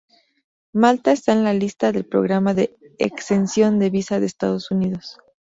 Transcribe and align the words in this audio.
Malta 0.73 1.11
está 1.11 1.31
en 1.33 1.43
la 1.43 1.53
lista 1.53 1.91
del 1.91 2.07
Programa 2.07 2.55
de 2.55 2.75
exención 2.97 3.77
de 3.77 3.91
visa 3.91 4.19
de 4.19 4.25
Estados 4.25 4.71
Unidos. 4.71 5.19